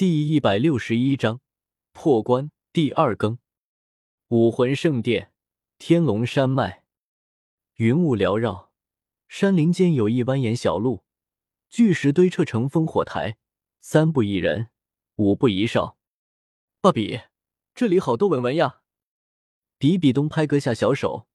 [0.00, 1.42] 第一百六十一章
[1.92, 3.36] 破关第二更。
[4.28, 5.30] 武魂圣殿，
[5.76, 6.84] 天龙山脉，
[7.74, 8.72] 云雾缭绕，
[9.28, 11.04] 山林间有一蜿蜒小路，
[11.68, 13.36] 巨石堆砌成烽火台，
[13.82, 14.70] 三步一人，
[15.16, 15.98] 五步一哨。
[16.80, 17.20] 爸比，
[17.74, 18.80] 这里好多文文呀！
[19.76, 21.28] 比比东拍阁下小手，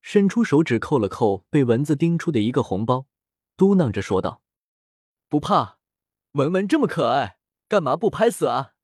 [0.00, 3.08] 伸出手指扣了扣被蚊子叮出的一个红包，
[3.56, 4.40] 嘟囔着说道
[5.28, 5.80] ：“不怕，
[6.34, 7.38] 文文这么可爱。”
[7.68, 8.74] 干嘛不拍死啊？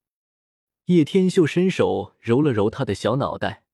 [0.87, 3.65] 叶天秀伸手揉了揉他的小脑袋，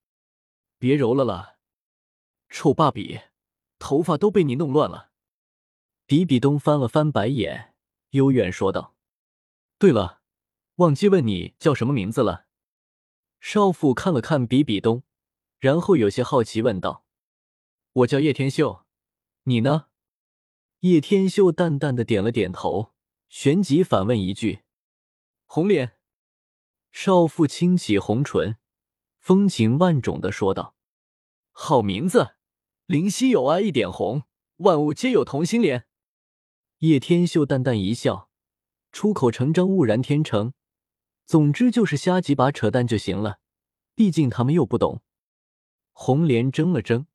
[0.78, 1.56] 别揉了啦，
[2.48, 3.20] 臭爸比，
[3.78, 5.10] 头发都被你弄乱了。
[6.04, 7.74] 比比东翻了翻白眼，
[8.10, 8.94] 幽怨说道
[9.78, 10.20] ：“对了，
[10.76, 12.46] 忘记问你叫什么名字了。”
[13.40, 15.02] 少妇看了看比比东，
[15.58, 17.06] 然后有些好奇问道
[17.92, 18.84] ：“我叫叶天秀，
[19.44, 19.86] 你呢？”
[20.80, 22.92] 叶天秀淡淡的点了点头，
[23.28, 24.65] 旋即反问一句。
[25.46, 25.96] 红莲
[26.90, 28.56] 少妇轻启红唇，
[29.18, 30.74] 风情万种的说道
[31.52, 32.34] ：“好名字，
[32.86, 34.24] 灵犀有爱一点红，
[34.56, 35.86] 万物皆有同心莲。”
[36.80, 38.28] 叶天秀淡淡一笑，
[38.92, 40.52] 出口成章，雾然天成。
[41.24, 43.38] 总之就是瞎几把扯淡就行了，
[43.94, 45.02] 毕竟他们又不懂。
[45.92, 47.06] 红莲怔了怔，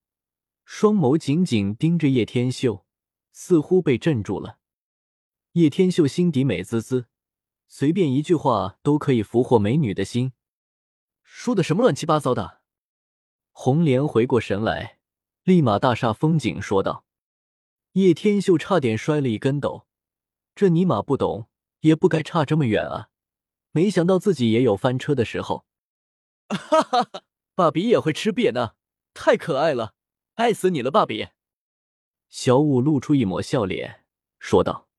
[0.65, 2.85] 双眸紧紧盯着叶天秀，
[3.31, 4.57] 似乎被镇住了。
[5.51, 7.10] 叶天秀心底美滋滋。
[7.73, 10.33] 随便一句话都可以俘获美女的心，
[11.23, 12.59] 说的什么乱七八糟的？
[13.53, 14.99] 红莲回过神来，
[15.43, 17.05] 立马大煞风景说道
[17.93, 19.87] ：“叶天秀差点摔了一跟斗，
[20.53, 21.47] 这尼玛不懂
[21.79, 23.07] 也不该差这么远啊！
[23.71, 25.65] 没想到自己也有翻车的时候。”
[26.51, 27.23] 哈哈哈，
[27.55, 28.73] 爸比也会吃瘪呢，
[29.13, 29.93] 太可爱了，
[30.33, 31.29] 爱死你了，爸比！
[32.27, 34.03] 小五露出一抹笑脸
[34.39, 34.89] 说道。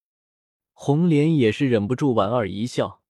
[0.73, 3.03] 红莲也是忍不住莞尔一笑，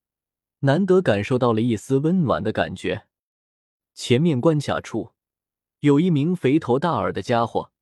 [0.61, 3.07] 难得感受到了一丝温暖的感觉。
[3.95, 5.13] 前面关卡处，
[5.81, 7.73] 有一名肥头大耳的家伙，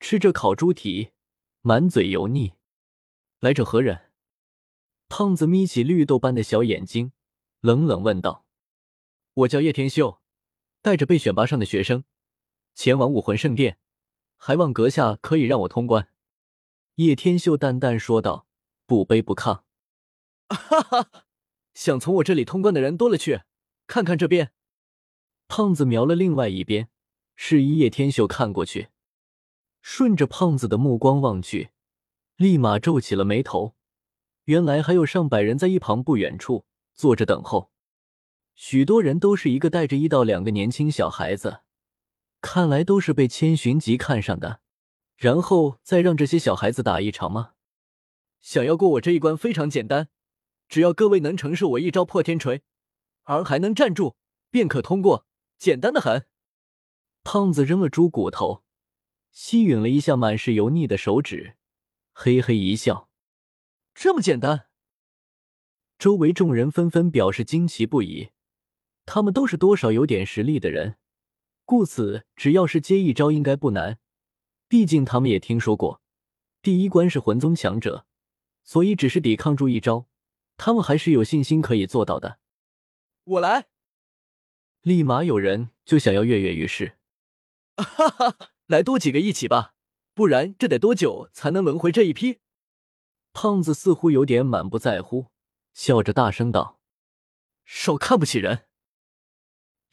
[0.00, 1.10] 吃着烤猪蹄，
[1.60, 2.54] 满嘴油腻。
[3.40, 4.10] 来者何人？
[5.08, 7.12] 胖子眯起绿豆般的小眼睛，
[7.60, 8.46] 冷冷问道
[9.34, 10.20] ：“我叫叶天秀，
[10.80, 12.04] 带着被选拔上的学生，
[12.74, 13.78] 前往武魂圣殿，
[14.36, 16.08] 还望阁下可以让我通关。”
[16.96, 18.46] 叶天秀淡淡说道。
[18.86, 19.62] 不卑不亢，
[20.48, 21.10] 哈哈！
[21.74, 23.42] 想从我这里通关的人多了去，
[23.86, 24.52] 看看这边。
[25.48, 26.88] 胖子瞄了另外一边，
[27.36, 28.88] 示意叶天秀看过去。
[29.80, 31.70] 顺着胖子的目光望去，
[32.36, 33.74] 立马皱起了眉头。
[34.44, 37.70] 原来还有上百人在一旁不远处坐着等候，
[38.54, 41.60] 许多人都是一个带着一到两个年轻小孩子，
[42.40, 44.60] 看来都是被千寻疾看上的，
[45.16, 47.52] 然后再让这些小孩子打一场吗？
[48.42, 50.08] 想要过我这一关非常简单，
[50.68, 52.62] 只要各位能承受我一招破天锤，
[53.22, 54.16] 而还能站住，
[54.50, 55.26] 便可通过，
[55.56, 56.26] 简单的很。
[57.22, 58.64] 胖子扔了猪骨头，
[59.30, 61.56] 吸吮了一下满是油腻的手指，
[62.12, 63.08] 嘿嘿一笑
[63.94, 64.66] ：“这么简单？”
[65.96, 68.30] 周围众人纷纷表示惊奇不已，
[69.06, 70.96] 他们都是多少有点实力的人，
[71.64, 74.00] 故此只要是接一招应该不难，
[74.66, 76.02] 毕竟他们也听说过，
[76.60, 78.04] 第一关是魂宗强者。
[78.64, 80.06] 所以，只是抵抗住一招，
[80.56, 82.38] 他们还是有信心可以做到的。
[83.24, 83.66] 我来，
[84.82, 86.98] 立马有人就想要跃跃欲试。
[87.76, 88.36] 哈哈，
[88.66, 89.74] 来多几个一起吧，
[90.14, 92.40] 不然这得多久才能轮回这一批？
[93.32, 95.28] 胖子似乎有点满不在乎，
[95.72, 96.80] 笑着大声道
[97.64, 98.66] ：“少看不起人！”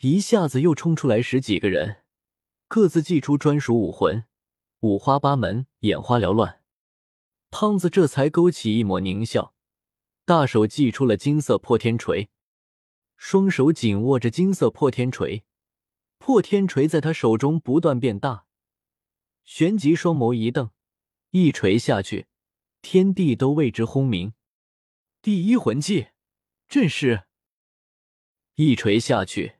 [0.01, 2.03] 一下子又冲出来十几个人，
[2.67, 4.25] 各自祭出专属武魂，
[4.81, 6.58] 五花八门，眼花缭乱。
[7.51, 9.53] 胖子这才勾起一抹狞笑，
[10.23, 12.29] 大手祭出了金色破天锤，
[13.17, 15.43] 双手紧握着金色破天锤，
[16.19, 18.45] 破天锤在他手中不断变大，
[19.43, 20.69] 旋即双眸一瞪，
[21.31, 22.27] 一锤下去，
[22.81, 24.33] 天地都为之轰鸣。
[25.21, 26.07] 第一魂技，
[26.69, 27.23] 阵势。
[28.55, 29.55] 一锤下去，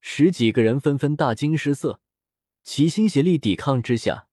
[0.00, 2.00] 十几个人纷纷大惊失色，
[2.64, 4.26] 齐心协力抵抗之下，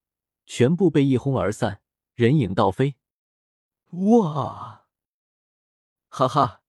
[0.46, 1.83] 全部被一轰而散。
[2.16, 2.96] 人影倒飞，
[3.90, 4.86] 哇！
[6.10, 6.62] 哈哈，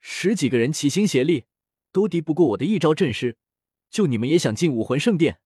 [0.00, 1.44] 十几个人齐心协力，
[1.92, 3.36] 都敌不过我的一招阵势。
[3.90, 5.40] 就你们也想进武魂圣殿？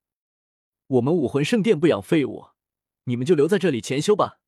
[0.86, 2.50] 我们武魂圣殿不养废物，
[3.04, 4.38] 你们就留在这里潜修吧。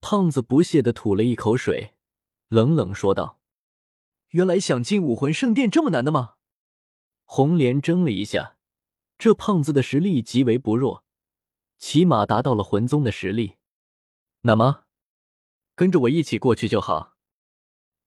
[0.00, 1.94] 胖子不屑的吐了一口水，
[2.48, 3.40] 冷冷说道
[4.30, 6.34] ：“原来想进武魂圣殿这么难的吗？”
[7.26, 8.56] 红莲怔了一下，
[9.18, 11.04] 这胖子的实力极为不弱，
[11.78, 13.56] 起码达到了魂宗的实力。
[14.46, 14.84] 那么，
[15.74, 17.16] 跟着我一起过去就好。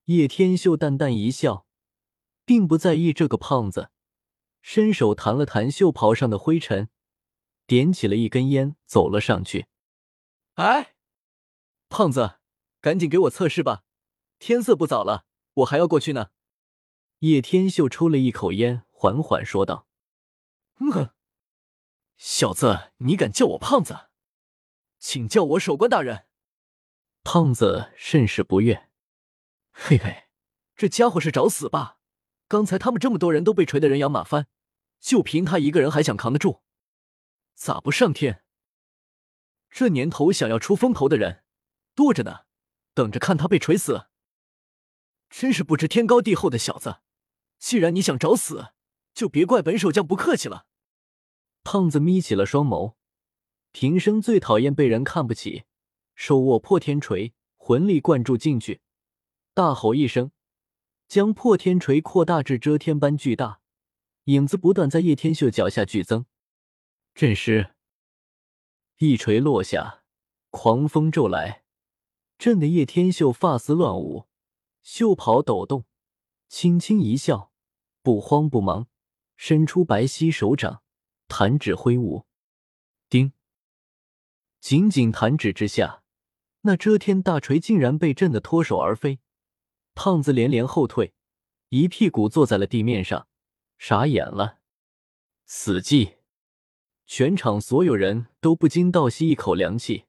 [0.06, 1.66] 叶天秀淡淡一笑，
[2.45, 3.89] 并不在意这个胖子，
[4.62, 6.89] 伸手弹了弹袖袍上的灰尘，
[7.66, 9.66] 点起了一根烟，走了上去。
[10.54, 10.95] 哎，
[11.89, 12.38] 胖子，
[12.81, 13.84] 赶紧给我测试吧，
[14.38, 15.25] 天色不早了，
[15.56, 16.30] 我还要过去呢。
[17.19, 19.88] 叶天秀抽了一口烟，缓缓说道
[20.78, 21.10] ：“哼，
[22.16, 24.10] 小子，你敢叫我胖子？
[25.00, 26.25] 请叫我守关大人。”
[27.29, 28.88] 胖子甚是不悦
[29.74, 30.29] ：“嘿嘿，
[30.77, 31.97] 这家伙是找死吧？
[32.47, 34.47] 刚才他们这么多人都被锤得人仰马翻，
[35.01, 36.62] 就凭他一个人还想扛得住？
[37.53, 38.45] 咋不上天？
[39.69, 41.44] 这年头想要出风头的人
[41.94, 42.45] 多着呢，
[42.94, 44.07] 等着看他被锤死。
[45.29, 47.00] 真是不知天高地厚的小子！”
[47.59, 48.69] 既然你想找死，
[49.13, 50.65] 就别怪本守将不客气了。
[51.65, 52.95] 胖子眯起了双眸，
[53.74, 55.65] 平生最讨厌被人看不起，
[56.17, 58.81] 手握破天锤，魂力灌注进去，
[59.53, 60.31] 大吼一声，
[61.07, 63.61] 将破天锤扩大至遮天般巨大，
[64.23, 66.25] 影子不断在叶天秀脚下剧增。
[67.13, 67.75] 阵师
[68.97, 70.03] 一锤落下，
[70.49, 71.63] 狂风骤来，
[72.39, 74.27] 震得叶天秀发丝乱舞，
[74.81, 75.85] 袖袍抖动。
[76.49, 77.51] 轻轻一笑，
[78.01, 78.87] 不慌不忙，
[79.35, 80.81] 伸出白皙手掌，
[81.27, 82.25] 弹指挥舞。
[83.07, 83.33] 叮！
[84.59, 86.03] 仅仅弹指之下，
[86.62, 89.19] 那遮天大锤竟然被震得脱手而飞。
[89.95, 91.13] 胖子连连后退，
[91.69, 93.27] 一屁股坐在了地面上，
[93.77, 94.59] 傻眼了。
[95.45, 96.15] 死寂！
[97.06, 100.06] 全场所有人都不禁倒吸一口凉气。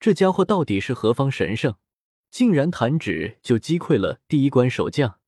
[0.00, 1.76] 这家伙到底是何方神圣？
[2.30, 5.20] 竟然弹指就击溃了第一关守将！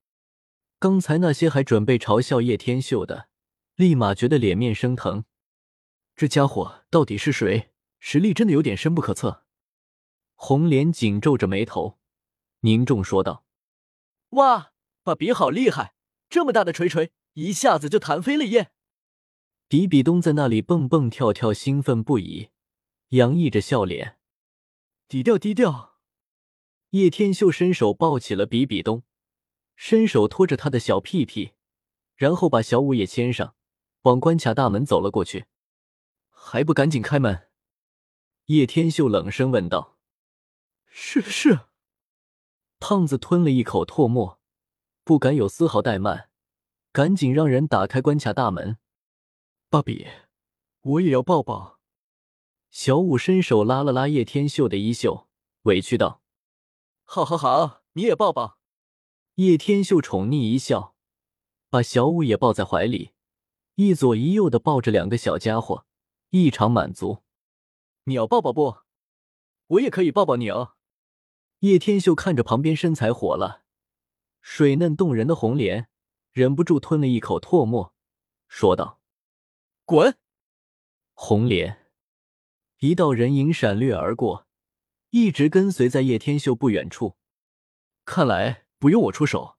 [0.79, 3.29] 刚才那些还准备嘲笑叶天秀的，
[3.77, 5.25] 立马觉得脸面生疼。
[6.17, 7.71] 这家伙到底是谁？
[8.01, 9.45] 实力真的有点深不可测。
[10.41, 11.99] 红莲紧皱着眉头，
[12.61, 13.45] 凝重说道
[14.31, 15.95] ：“哇，爸比好厉害！
[16.31, 18.71] 这么大的锤锤，一下子就弹飞了耶！”
[19.67, 22.51] 比比东在那里蹦蹦跳跳，兴奋不已，
[23.09, 24.19] 洋溢着笑脸。
[25.09, 25.99] 低调低调。
[26.91, 29.03] 叶天秀伸手抱起了比比东。
[29.75, 31.55] 伸手托着他的小屁屁，
[32.15, 33.57] 然后把小五也牵上，
[34.03, 35.47] 往关卡大门走了过去。
[36.31, 37.49] 还不赶紧开门！
[38.47, 39.98] 叶天秀冷声问道。
[41.01, 41.61] 是是。
[42.81, 44.41] 胖子吞了一口唾沫，
[45.05, 46.29] 不敢有丝毫怠慢，
[46.93, 48.79] 赶紧让人打开关卡大门。
[49.71, 50.09] 芭比，
[50.81, 51.79] 我也要抱抱。
[52.71, 55.29] 小五伸手拉了拉叶天秀的衣袖，
[55.63, 56.21] 委屈道
[57.05, 58.59] ：“好好好，你也抱抱。”
[59.37, 60.97] 叶天秀宠溺一笑，
[61.71, 63.13] 把小五也抱在怀里，
[63.77, 65.87] 一左一右的抱着两个小家伙，
[66.31, 67.23] 异常满足。
[68.05, 68.79] 你要抱抱不？
[69.69, 70.75] 我也可以抱抱你哦。
[71.61, 73.65] 叶天秀看着旁边身材火了、
[74.41, 75.89] 水嫩动人的红莲，
[76.33, 77.93] 忍不住吞了一口唾沫，
[78.47, 79.01] 说道
[79.85, 80.17] ：“滚！”
[81.15, 81.87] 红莲，
[82.79, 84.47] 一道人影闪掠而过，
[85.11, 87.17] 一直跟随在叶天秀不远处。
[88.05, 88.65] 看来。
[88.81, 89.59] 不用我出手，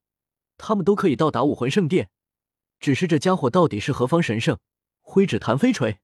[0.55, 2.09] 他们都可以到达武魂圣殿。
[2.79, 4.57] 只是这家伙到底是何方神圣？
[5.01, 5.99] 挥指弹飞锤。